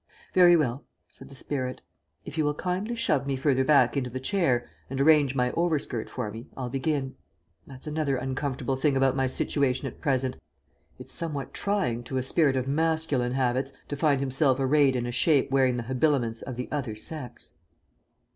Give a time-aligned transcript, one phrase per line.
[0.33, 1.79] "Very well," said the spirit.
[2.25, 6.09] "If you will kindly shove me further back into the chair, and arrange my overskirt
[6.09, 7.13] for me, I'll begin
[7.67, 10.37] that's another uncomfortable thing about my situation at present.
[10.97, 15.11] It's somewhat trying to a spirit of masculine habits to find himself arrayed in a
[15.11, 17.53] shape wearing the habiliments of the other sex."